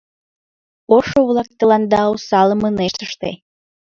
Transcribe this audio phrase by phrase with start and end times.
[0.95, 3.31] Ошо-влак тыланда осалым ынешт ыште.